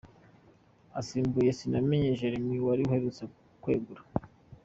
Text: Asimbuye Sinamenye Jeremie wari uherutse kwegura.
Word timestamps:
Asimbuye 0.99 1.49
Sinamenye 1.57 2.17
Jeremie 2.19 2.63
wari 2.67 2.81
uherutse 2.83 3.21
kwegura. 3.61 4.01